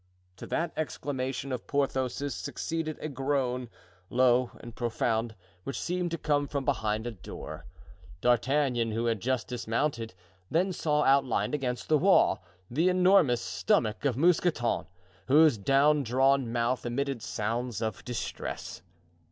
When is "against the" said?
11.53-11.99